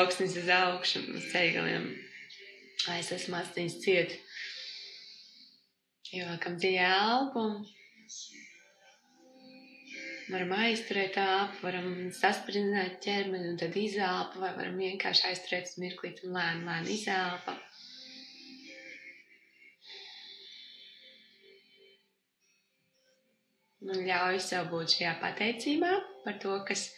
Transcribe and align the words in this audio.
augsnes 0.00 0.36
uz 0.40 0.50
augšu, 0.52 1.02
uz 1.16 1.30
ceļgaliem. 1.32 1.88
Es 2.96 3.10
esmu 3.16 3.38
astiņas 3.40 3.78
ciet. 3.82 4.18
Ielākam 6.14 6.58
dziļi 6.60 6.82
elpu. 6.86 7.46
Varam 10.26 10.52
aizturēt 10.56 11.16
āpu, 11.22 11.60
varam 11.62 11.90
sasprināt 12.14 12.96
ķermeni 13.04 13.52
un 13.52 13.58
tad 13.60 13.76
izelpa, 13.78 14.40
vai 14.42 14.52
varam 14.56 14.80
vienkārši 14.82 15.28
aizturēt 15.28 15.68
uz 15.70 15.76
mirklīt 15.78 16.24
un 16.26 16.34
lēni, 16.34 16.64
lēni 16.66 16.96
izelpa. 16.96 17.54
Un 23.86 24.02
ļauj 24.08 24.40
sev 24.42 24.66
būt 24.72 24.96
šajā 24.96 25.12
pateicībā 25.22 25.92
par 26.24 26.40
to, 26.42 26.56
kas 26.66 26.88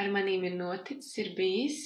ar 0.00 0.08
manīm 0.14 0.46
ir 0.48 0.56
noticis, 0.56 1.12
ir 1.20 1.34
bijis. 1.36 1.82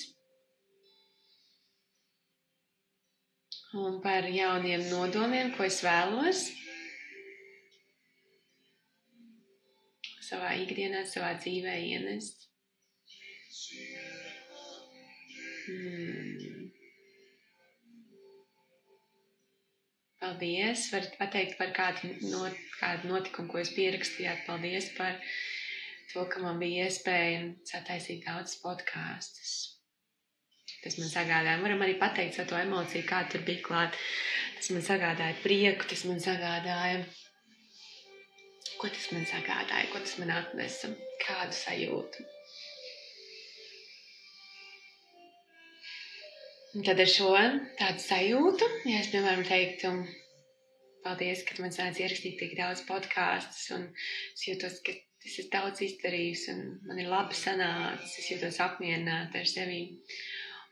Un 3.76 4.00
par 4.00 4.24
jauniem 4.32 4.86
nodomiem, 4.88 5.52
ko 5.56 5.66
es 5.68 5.82
vēlos. 5.84 6.46
savā 10.28 10.52
ikdienā, 10.62 11.04
savā 11.08 11.32
dzīvē 11.40 11.74
ienest. 11.88 12.46
Hmm. 15.68 16.66
Paldies! 20.18 20.88
Varat 20.92 21.14
pateikt 21.20 21.56
par 21.60 21.72
kādu, 21.76 22.10
not, 22.32 22.56
kādu 22.80 23.12
notikumu, 23.12 23.52
ko 23.52 23.62
jūs 23.62 23.72
pierakstījāt. 23.76 24.44
Paldies 24.48 24.90
par 24.98 25.20
to, 26.12 26.24
ka 26.32 26.42
man 26.44 26.60
bija 26.60 26.88
iespēja 26.88 27.44
sataisīt 27.72 28.24
daudz 28.26 28.58
podkāstus. 28.64 29.67
Tas 30.88 30.98
man 30.98 31.12
sagādāja. 31.12 31.60
Varam 31.60 31.84
arī 31.84 31.98
pateikt 32.00 32.40
par 32.40 32.48
to 32.48 32.58
emociju, 32.64 33.04
kā 33.06 33.22
tur 33.28 33.44
bija 33.44 33.62
klāt. 33.70 34.02
Tas 34.58 34.72
man 34.72 34.84
sagādāja 34.88 35.36
prieku, 35.44 35.86
tas 35.92 36.08
man 36.08 36.22
sagādāja 36.24 37.04
ko 38.78 38.88
tas 38.94 39.08
man 39.12 39.24
sagādāja, 39.26 39.90
ko 39.92 40.00
tas 40.02 40.14
man 40.22 40.30
atnesa, 40.34 40.90
kādu 41.24 41.56
sajūtu. 41.56 42.26
Un 46.76 46.84
tad 46.86 47.00
ar 47.02 47.10
šo 47.10 47.32
tādu 47.80 48.04
sajūtu, 48.04 48.68
ja 48.86 49.00
es, 49.02 49.10
piemēram, 49.10 49.42
teiktu, 49.48 49.92
paldies, 51.02 51.42
ka 51.48 51.56
man 51.64 51.74
sāc 51.74 51.98
ierakstīt 51.98 52.38
tik 52.38 52.54
daudz 52.58 52.84
podkāstus, 52.86 53.64
un 53.74 53.88
es 54.36 54.44
jūtos, 54.46 54.78
ka 54.86 54.94
es 54.94 55.32
esmu 55.32 55.48
daudz 55.54 55.82
izdarījis, 55.88 56.44
un 56.52 56.62
man 56.86 57.00
ir 57.02 57.10
labi 57.10 57.38
sanācis, 57.38 58.18
es 58.20 58.30
jūtos 58.34 58.60
apmierināta 58.62 59.42
ar 59.42 59.50
sevi. 59.50 59.80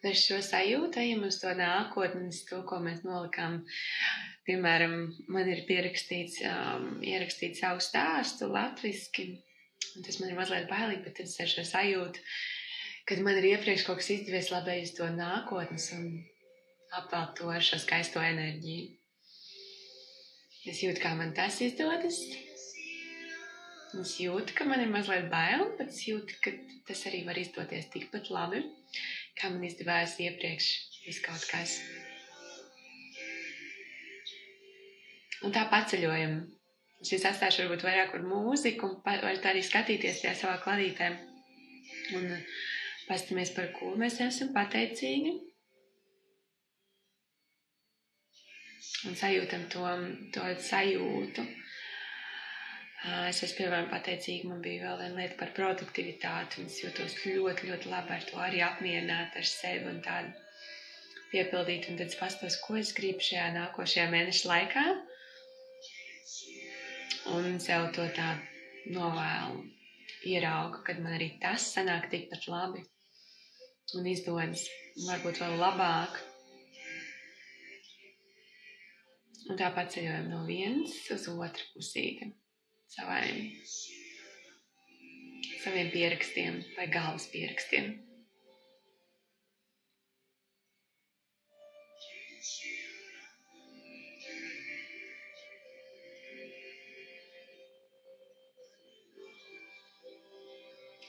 Ar 0.05 0.15
šo 0.19 0.37
sajūtu 0.45 1.01
ejam 1.03 1.25
uz 1.27 1.41
to 1.41 1.51
nākotnes, 1.57 2.45
to, 2.49 2.61
ko 2.69 2.79
mēs 2.85 3.01
nolikām 3.07 3.63
Piemēram, 4.47 4.93
man 5.35 5.49
ir 5.51 5.65
pierakstīts, 5.67 6.39
um, 6.47 7.01
ierakstīt 7.03 7.59
savu 7.59 7.83
stāstu 7.83 8.47
latviski, 8.47 9.25
un 9.97 10.07
tas 10.07 10.21
man 10.21 10.31
ir 10.31 10.39
mazliet 10.39 10.69
bailīgi, 10.71 11.03
bet 11.03 11.17
tad 11.19 11.27
es 11.27 11.41
ar 11.43 11.51
šo 11.51 11.65
sajūtu, 11.67 12.23
kad 13.11 13.23
man 13.27 13.41
ir 13.41 13.49
iepriekš 13.49 13.87
kaut 13.89 13.99
kas 13.99 14.13
izdevies 14.15 14.53
labai 14.55 14.79
uz 14.85 14.93
to 14.95 15.09
nākotnes 15.17 15.89
un 15.99 16.07
apvelt 16.95 17.35
to 17.41 17.51
ar 17.51 17.67
šo 17.67 17.81
skaisto 17.83 18.23
enerģiju. 18.23 18.87
Es 20.71 20.79
jūtu, 20.85 21.03
kā 21.03 21.17
man 21.19 21.35
tas 21.35 21.59
izdodas. 21.67 22.23
Es 23.99 24.15
jūtu, 24.23 24.55
ka 24.55 24.67
man 24.71 24.85
ir 24.85 24.95
mazliet 24.95 25.27
bail, 25.33 25.73
bet 25.81 25.91
es 25.91 26.05
jūtu, 26.07 26.39
ka 26.45 26.55
tas 26.87 27.03
arī 27.11 27.25
var 27.27 27.39
izdoties 27.43 27.91
tikpat 27.91 28.31
labi, 28.31 28.63
kā 29.37 29.53
man 29.53 29.65
izdevās 29.69 30.19
iepriekš 30.23 30.73
viskaut 31.07 31.49
kas. 31.53 31.79
un 35.47 35.55
tā 35.55 35.67
paceļojam. 35.73 36.39
Es 37.07 37.25
atstāšu 37.29 37.65
varbūt 37.65 37.85
vairāk 37.87 38.15
ar 38.17 38.23
mūziku, 38.27 38.89
un 38.89 39.03
varat 39.05 39.45
arī 39.51 39.63
skatīties 39.63 40.23
tajā 40.23 40.35
savā 40.39 40.57
kladītē. 40.65 41.11
Un 42.17 42.31
uh, 42.35 42.55
pastamies, 43.07 43.53
par 43.55 43.69
ko 43.77 43.93
mēs 44.01 44.19
esam 44.25 44.51
pateicīgi. 44.57 45.35
Un 49.07 49.19
sajūtam 49.21 49.69
to, 49.71 49.85
to 50.35 50.49
sajūtu. 50.71 51.45
Es 53.07 53.39
esmu, 53.45 53.57
piemēram, 53.61 53.87
pateicīga. 53.91 54.49
Man 54.51 54.63
bija 54.65 54.83
vēl 54.83 54.97
viena 55.05 55.21
lieta 55.21 55.37
par 55.39 55.53
produktivitāti. 55.55 56.65
Es 56.67 56.81
jūtos 56.83 57.13
ļoti, 57.23 57.69
ļoti 57.71 57.91
labi 57.93 58.15
ar 58.17 58.25
to 58.27 58.41
arī 58.43 58.63
apmierināta 58.67 59.39
ar 59.43 59.47
sevi 59.47 59.87
un 59.91 60.01
tādu 60.03 60.33
piepildīt. 61.31 61.87
Un 61.91 62.01
tad 62.01 62.11
es 62.11 62.19
pastos, 62.19 62.57
ko 62.65 62.79
es 62.81 62.91
gribu 62.97 63.23
šajā 63.23 63.53
nākošajā 63.55 64.09
mēneša 64.11 64.51
laikā 64.51 64.87
un 67.35 67.59
sev 67.63 67.89
to 67.95 68.07
tā 68.15 68.27
novēlu, 68.95 69.63
ieraugu, 70.31 70.83
kad 70.87 71.01
man 71.03 71.17
arī 71.17 71.33
tas 71.43 71.65
sanāk 71.75 72.09
tikpat 72.13 72.47
labi 72.51 72.83
un 73.99 74.07
izdodas, 74.11 74.65
varbūt 75.07 75.43
vēl 75.43 75.55
labāk. 75.63 76.19
Un 79.47 79.59
tāpat 79.61 79.95
ceļojam 79.95 80.27
no 80.33 80.43
vienas 80.47 80.99
uz 81.15 81.29
otru 81.31 81.71
pusīti 81.77 82.33
saviem, 82.95 83.53
saviem 85.65 85.91
pierakstiem 85.91 86.61
vai 86.77 86.87
galvas 86.87 87.27
pierakstiem. 87.33 87.95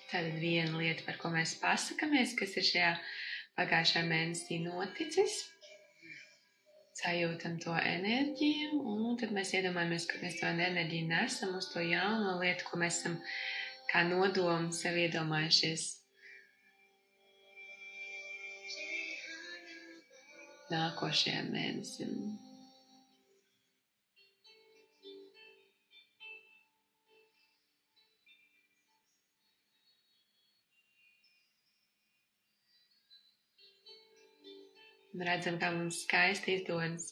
Tad 0.07 0.38
viena 0.39 0.79
lieta, 0.79 1.03
par 1.03 1.17
ko 1.19 1.29
mēs 1.33 1.57
pasakāmies, 1.59 2.31
kas 2.39 2.55
ir 2.57 2.63
šajā 2.63 2.91
pagājušā 3.57 4.05
mēnesī 4.07 4.61
noticis. 4.63 5.41
Sajūtam 6.97 7.59
to 7.62 7.75
enerģiju, 7.78 8.80
un 8.94 9.18
tad 9.22 9.34
mēs 9.35 9.52
iedomājamies, 9.53 10.08
ka 10.09 10.18
mēs 10.24 10.40
to 10.40 10.47
enerģiju 10.50 11.09
nesam 11.12 11.53
uz 11.59 11.69
to 11.69 11.84
jauno 11.85 12.40
lietu, 12.41 12.66
ko 12.66 12.80
mēs 12.81 13.03
esam 13.03 13.19
kā 13.91 14.02
nodomu 14.08 14.74
sev 14.74 14.97
iedomājušies. 15.03 15.86
Nākošajam 20.74 21.53
mēnesim. 21.53 22.18
Redzam, 35.25 35.57
kā 35.61 35.72
mums 35.73 36.01
skaisti 36.05 36.57
izdodas, 36.57 37.11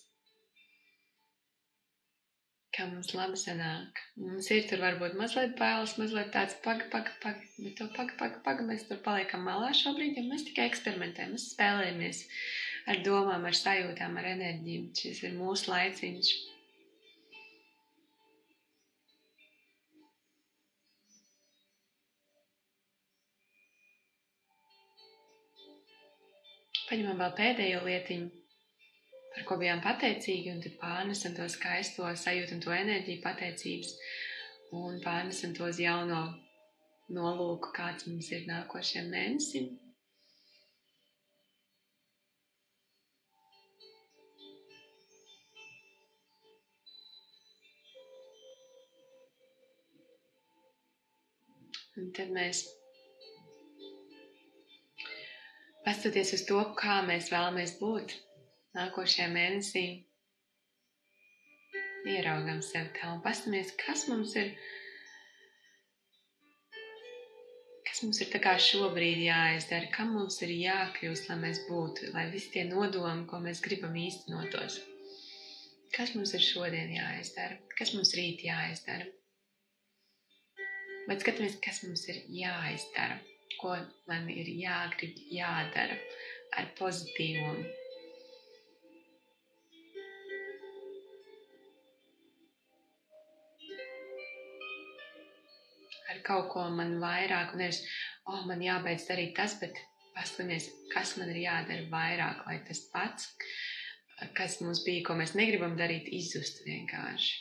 kā 2.75 2.87
mums 2.89 3.13
labi 3.15 3.39
sanāk. 3.39 4.01
Mums 4.19 4.49
ir 4.53 4.65
tur 4.69 4.83
varbūt 4.83 5.15
mazliet 5.19 5.55
bailes, 5.59 5.95
mazliet 6.01 6.33
tāds 6.35 6.57
paga, 6.65 6.87
paga, 6.91 7.13
paga, 7.23 7.47
bet 7.57 7.77
to 7.79 7.87
paga, 7.95 8.17
paga, 8.19 8.41
paga 8.47 8.67
mēs 8.67 8.87
tur 8.89 8.99
paliekam 9.05 9.45
malā 9.47 9.71
šobrīd, 9.77 10.17
jo 10.19 10.25
mēs 10.27 10.47
tikai 10.49 10.67
eksperimentējam, 10.71 11.35
mēs 11.37 11.47
spēlējamies 11.53 12.23
ar 12.91 13.01
domām, 13.07 13.47
ar 13.47 13.57
sajūtām, 13.57 14.19
ar 14.19 14.29
enerģiju. 14.35 14.91
Šis 15.01 15.23
ir 15.25 15.39
mūsu 15.39 15.71
laiciņš. 15.71 16.33
Paņemam 26.95 27.17
vēl 27.19 27.31
pēdējo 27.37 27.79
lietiņu, 27.83 28.27
par 29.33 29.43
ko 29.47 29.55
bijām 29.59 29.81
pateicīgi, 29.83 30.51
un 30.53 30.61
tad 30.63 30.75
pārnesam 30.79 31.33
to 31.35 31.43
skaisto 31.51 32.07
sajūtu 32.21 32.55
un 32.55 32.61
to 32.63 32.71
enerģiju 32.71 33.19
pateicības, 33.25 33.89
un 34.79 35.01
pārnesam 35.03 35.51
to 35.57 35.67
uz 35.67 35.81
jauno 35.83 36.21
nolūku, 37.17 37.73
kāds 37.75 38.07
mums 38.07 38.29
ir 38.31 38.47
nākošajam 38.47 39.11
mēnesim. 39.11 39.67
Un 51.99 52.09
tad 52.15 52.31
mēs 52.39 52.63
pastoties 55.85 56.33
uz 56.37 56.43
to, 56.49 56.59
kā 56.79 56.99
mēs 57.05 57.29
vēlamies 57.33 57.77
būt 57.79 58.15
nākošajā 58.75 59.27
mēnesī, 59.31 59.85
ieraugam 62.09 62.61
sevi 62.65 62.91
tā 62.97 63.11
un 63.13 63.21
pastamies, 63.25 63.71
kas 63.79 64.05
mums 64.09 64.35
ir, 64.39 64.51
kas 67.87 68.01
mums 68.05 68.21
ir 68.21 68.31
tā 68.33 68.41
kā 68.43 68.55
šobrīd 68.61 69.23
jāizdara, 69.25 69.89
kam 69.93 70.13
mums 70.17 70.41
ir 70.45 70.53
jākļūst, 70.53 71.29
lai 71.31 71.39
mēs 71.45 71.63
būtu, 71.69 72.11
lai 72.15 72.27
visi 72.33 72.51
tie 72.55 72.65
nodomi, 72.69 73.27
ko 73.29 73.41
mēs 73.45 73.63
gribam 73.65 73.95
īstenotos. 73.99 74.81
Kas 75.95 76.11
mums 76.17 76.33
ir 76.35 76.43
šodien 76.43 76.91
jāizdara, 76.91 77.61
kas 77.77 77.93
mums 77.95 78.11
rīt 78.17 78.43
jāizdara. 78.43 79.07
Bet 81.05 81.21
skatāmies, 81.21 81.55
kas 81.61 81.83
mums 81.85 82.03
ir 82.09 82.23
jāizdara, 82.33 83.21
ko 83.61 83.77
man 84.09 84.29
ir 84.29 84.51
jāgrib, 84.59 85.17
jādara 85.31 85.97
ar 86.55 86.69
pozitīvumu 86.79 87.65
ar 96.15 96.21
kaut 96.27 96.51
ko 96.53 96.67
man 96.71 96.97
vairāk, 97.01 97.53
un 97.53 97.63
nevis, 97.63 97.81
oh, 98.29 98.43
man 98.49 98.61
jābeidz 98.63 99.07
darīt 99.09 99.35
tas, 99.37 99.57
bet 99.61 99.79
paskaties, 100.15 100.69
kas 100.93 101.15
man 101.19 101.31
ir 101.33 101.41
jādara 101.43 101.87
vairāk, 101.91 102.45
lai 102.47 102.59
tas 102.67 102.85
pats, 102.93 103.33
kas 104.37 104.61
mums 104.63 104.83
bija, 104.85 105.03
ko 105.07 105.17
mēs 105.19 105.35
negribam 105.35 105.75
darīt, 105.79 106.07
izzust 106.21 106.63
vienkārši. 106.67 107.33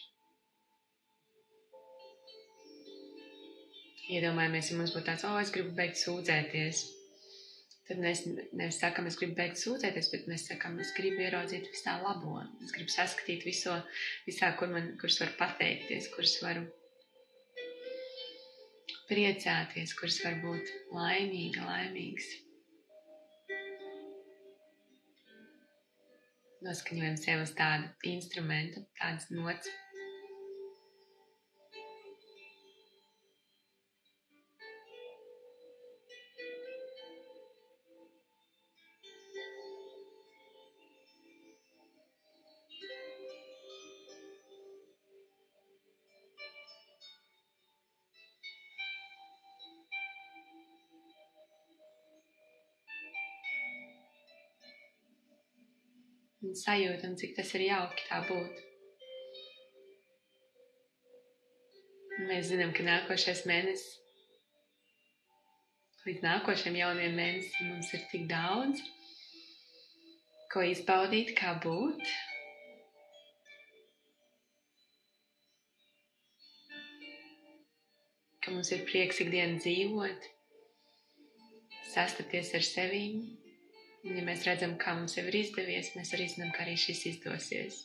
Iedomājamies, 4.12 4.68
ja 4.68 4.76
mums 4.76 4.92
būtu 4.92 5.06
tāds, 5.08 5.24
oh, 5.24 5.38
es 5.40 5.52
gribu 5.54 5.72
beigt 5.78 5.96
sūdzēties. 5.96 6.82
Tad 7.88 8.00
mēs 8.00 8.22
nevis 8.26 8.78
sakām, 8.80 9.08
es 9.08 9.16
gribu 9.20 9.36
beigt 9.38 9.60
sūdzēties, 9.60 10.10
bet 10.12 10.28
mēs 10.28 10.46
sakām, 10.50 10.78
es 10.80 10.92
gribu 10.96 11.24
ieraudzīt 11.24 11.68
visā 11.72 11.98
labo. 12.02 12.38
Es 12.64 12.72
gribu 12.72 12.92
saskatīt 12.92 13.44
viso, 13.48 13.76
visā, 14.28 14.52
kur 14.60 14.72
man, 14.72 14.94
kurus 15.00 15.20
varu 15.20 15.36
pateikties, 15.40 16.08
kurus 16.12 16.38
varu 16.44 16.64
priecāties, 19.08 19.92
kurš 19.98 20.20
var 20.24 20.40
būt 20.44 20.72
laimīga, 20.96 21.64
laimīgs. 21.68 22.30
Noskaņojam 26.64 27.16
sev 27.20 27.44
uz 27.44 27.52
tādu 27.56 27.90
instrumentu, 28.08 28.84
tādas 29.00 29.28
nots. 29.32 29.68
Un 56.44 56.54
sajūtam, 56.58 57.16
cik 57.20 57.34
tas 57.38 57.50
ir 57.56 57.66
jauki 57.68 58.06
tā 58.08 58.20
būt. 58.28 58.62
Un 62.14 62.28
mēs 62.30 62.50
zinām, 62.52 62.72
ka 62.76 62.84
nākošais 62.86 63.42
mēnesis, 63.50 63.86
līdz 66.04 66.22
nākošajam 66.24 66.76
jaunajam 66.78 67.16
mēnesim 67.18 67.72
mums 67.72 67.90
ir 67.96 68.04
tik 68.12 68.28
daudz, 68.30 68.82
ko 70.52 70.62
izbaudīt, 70.68 71.32
kā 71.38 71.56
būt. 71.64 72.04
Ka 78.44 78.52
mums 78.52 78.70
ir 78.76 78.84
prieks 78.86 79.22
ikdienu 79.24 79.56
dzīvot, 79.64 80.28
sastapties 81.94 82.52
ar 82.54 82.68
Un, 82.68 83.24
ja 84.04 84.22
mēs 84.24 84.44
redzam, 84.44 84.76
kā 84.80 84.92
mums 84.98 85.16
jau 85.16 85.24
ir 85.30 85.36
izdevies, 85.40 85.94
mēs 85.96 86.12
arī 86.16 86.28
zinām, 86.28 86.52
ka 86.52 86.64
arī 86.66 86.76
šis 86.80 87.04
izdosies. 87.14 87.82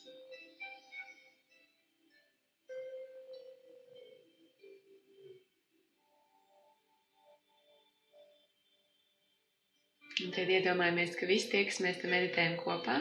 Un 10.20 10.34
tad 10.36 10.50
iedomājamies, 10.52 11.16
ka 11.16 11.24
visi 11.24 11.48
tie, 11.48 11.64
kas 11.64 11.80
mēs 11.80 12.02
te 12.02 12.10
meditējam 12.12 12.58
kopā, 12.60 12.98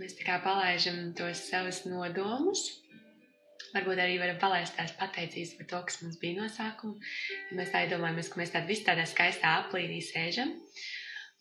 mēs 0.00 0.16
tā 0.16 0.24
kā 0.24 0.40
palaižam 0.44 1.12
tos 1.18 1.44
savus 1.50 1.82
nodomus 1.84 2.64
Varbūt 3.76 3.98
arī 4.00 4.16
varam 4.20 4.38
palaist 4.40 4.76
tās 4.78 4.94
pateicības 4.96 5.56
par 5.58 5.66
to, 5.70 5.80
kas 5.88 5.98
mums 6.02 6.20
bija 6.20 6.40
no 6.40 6.46
sākuma. 6.52 6.96
Ja 7.50 7.58
mēs 7.58 7.72
tā 7.74 7.82
iedomājamies, 7.84 8.30
ka 8.32 8.40
mēs 8.40 8.52
tādā 8.54 8.70
visi 8.70 8.86
tādā 8.86 9.04
skaistā 9.10 9.50
aplīnī 9.62 9.98
sēžam. 10.04 10.54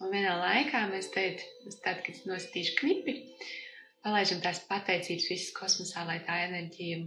Un 0.03 0.11
vienā 0.11 0.33
laikā 0.41 0.81
mēs 0.91 1.07
teikt, 1.13 1.45
tad, 1.85 2.01
kad 2.03 2.17
nosītīšu 2.27 2.73
knipi, 2.81 3.13
palaižam 4.03 4.41
tās 4.43 4.59
pateicības 4.67 5.29
visas 5.31 5.53
kosmosā, 5.55 6.03
lai 6.09 6.17
tā 6.27 6.41
enerģija 6.49 7.05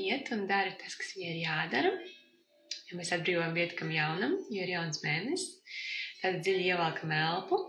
iet 0.00 0.32
un 0.32 0.46
dara 0.48 0.72
tas, 0.80 0.96
kas 0.96 1.12
viņai 1.18 1.34
ir 1.34 1.42
jādara. 1.42 1.92
Ja 2.88 2.96
mēs 2.96 3.12
atbrīvojam 3.14 3.52
vietu 3.56 3.76
kam 3.82 3.92
jaunam, 3.92 4.38
jo 4.48 4.64
ir 4.64 4.72
jauns 4.72 5.04
mēnesis, 5.04 5.60
tad 6.22 6.40
dziļi 6.40 6.70
ievelkam 6.72 7.12
elpu 7.12 7.60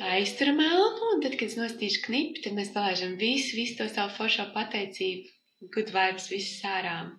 aizturam 0.00 0.60
elpu, 0.60 1.08
un 1.14 1.22
tad, 1.24 1.34
kad 1.36 1.50
es 1.50 1.56
nostīšu 1.58 2.04
knipi, 2.06 2.42
tad 2.44 2.56
mēs 2.56 2.72
palaižam 2.74 3.16
visu, 3.20 3.56
visu 3.58 3.76
to 3.78 3.86
savu 3.90 4.12
foršo 4.16 4.46
pateicību, 4.54 5.32
good 5.74 5.92
vibes, 5.94 6.28
visu 6.32 6.54
sārām. 6.62 7.10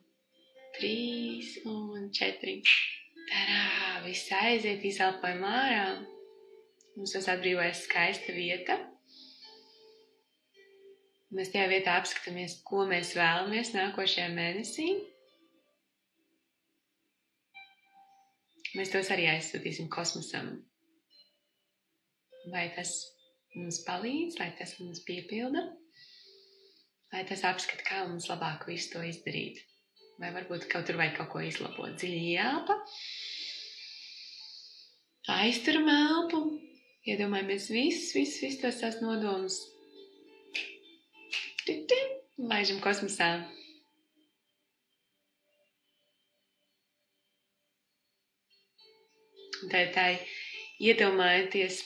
Trīs 0.77 1.57
un 1.67 2.07
četri. 2.15 2.61
Tarā, 3.31 3.99
viss 4.05 4.31
aiziet, 4.33 4.85
izelpojam 4.87 5.43
ārā. 5.47 5.83
Mums 6.95 7.13
tas 7.15 7.29
atbrīvojas 7.31 7.85
skaista 7.85 8.33
vieta. 8.35 8.79
Mēs 11.31 11.53
tajā 11.53 11.69
vietā 11.71 11.95
apskatāmies, 11.99 12.57
ko 12.67 12.83
mēs 12.89 13.13
vēlamies 13.15 13.71
nākošajā 13.77 14.27
mēnesī. 14.33 14.89
Mēs 18.75 18.91
tos 18.91 19.13
arī 19.13 19.29
aizsūtīsim 19.31 19.87
kosmosam 19.91 20.51
vai 22.49 22.69
tas 22.75 22.93
mums 23.55 23.81
palīdz, 23.85 24.39
lai 24.39 24.49
tas 24.57 24.73
mums 24.79 25.03
piepilda, 25.05 25.63
lai 27.13 27.25
tas 27.29 27.43
apskata, 27.47 27.83
kā 27.85 28.05
mums 28.07 28.29
labāk 28.31 28.65
visu 28.69 28.93
to 28.95 29.03
izdarīt. 29.05 29.61
Vai 30.21 30.31
varbūt 30.35 30.67
kaut 30.71 30.85
tur 30.87 30.99
vajag 30.99 31.17
kaut 31.17 31.31
ko 31.33 31.41
izlabot. 31.43 31.95
Dziļi 31.97 32.21
jāpa, 32.35 32.77
aizturam 35.41 35.89
elpu, 35.89 36.43
iedomājamies 37.09 37.69
visus, 37.73 38.11
visus, 38.17 38.41
visus 38.43 38.61
tos 38.61 38.81
tās 38.83 38.99
nodomus. 39.01 39.57
Laižam 42.41 42.79
kosmosā. 42.81 43.31
Tā 49.71 49.81
ir 49.85 49.91
tā, 49.93 50.05
iedomājieties, 50.81 51.83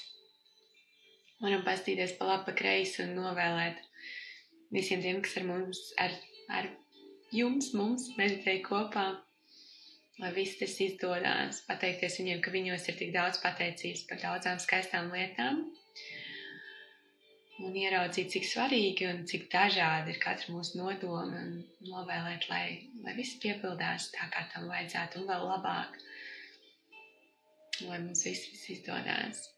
varam 1.43 1.65
pastīties 1.67 2.15
pa 2.19 2.29
labi, 2.29 2.47
pa 2.47 2.55
kreisi 2.61 3.03
un 3.05 3.15
novēlēt 3.19 3.81
visiem 4.75 5.03
tiem, 5.03 5.21
kas 5.25 5.37
ar 5.39 5.47
mums, 5.49 5.81
ar, 6.01 6.17
ar 6.59 6.69
jums, 7.35 7.71
mums 7.77 8.09
meditēja 8.19 8.63
kopā, 8.65 9.05
lai 10.21 10.31
viss 10.35 10.59
tas 10.59 10.75
izdodas, 10.83 11.63
pateikties 11.67 12.19
viņiem, 12.21 12.43
ka 12.43 12.53
viņos 12.53 12.87
ir 12.89 12.99
tik 12.99 13.11
daudz 13.15 13.41
pateicības 13.43 14.05
par 14.09 14.21
daudzām 14.23 14.61
skaistām 14.63 15.11
lietām, 15.13 15.65
un 17.63 17.75
ieraudzīt, 17.79 18.31
cik 18.35 18.47
svarīgi 18.47 19.07
un 19.09 19.23
cik 19.29 19.49
dažādi 19.51 20.15
ir 20.15 20.21
katra 20.23 20.55
mūsu 20.55 20.79
nodoma, 20.79 21.43
un 21.43 21.59
novēlēt, 21.87 22.47
lai, 22.51 22.65
lai 23.03 23.15
viss 23.19 23.39
piepildās 23.43 24.11
tā, 24.15 24.29
kā 24.31 24.47
tam 24.53 24.69
vajadzētu, 24.71 25.21
un 25.21 25.29
vēl 25.31 25.49
labāk, 25.51 25.99
lai 27.89 27.99
mums 28.07 28.23
viss, 28.27 28.49
viss 28.51 28.71
izdodas. 28.77 29.49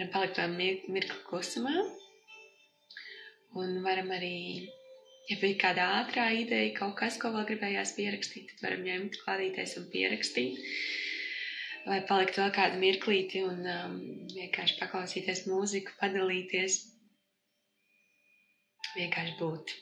Varam 0.00 0.12
palikt 0.14 0.38
vēl 0.40 0.52
mirkli 0.94 1.16
klusumā. 1.26 1.74
Un 3.60 3.82
varam 3.84 4.08
arī, 4.14 4.68
ja 5.28 5.36
bija 5.40 5.58
kāda 5.60 5.88
ātrā 5.98 6.30
ideja, 6.32 6.70
kaut 6.78 6.94
kas, 7.00 7.18
ko 7.20 7.32
vēl 7.34 7.44
gribējās 7.50 7.92
pierakstīt, 7.98 8.54
tad 8.54 8.64
varam 8.64 8.86
ņemt 8.86 9.18
klādīties 9.24 9.76
un 9.80 9.90
pierakstīt. 9.92 10.62
Vai 11.84 12.00
palikt 12.08 12.38
vēl 12.38 12.52
kādu 12.54 12.80
mirklīti 12.80 13.42
un 13.44 13.60
um, 13.74 14.00
vienkārši 14.32 14.78
paklausīties 14.80 15.44
mūziku, 15.50 15.92
padalīties, 16.00 16.80
vienkārši 18.96 19.36
būt. 19.40 19.76